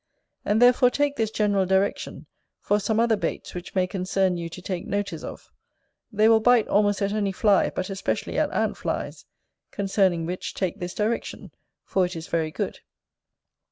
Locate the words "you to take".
4.35-4.87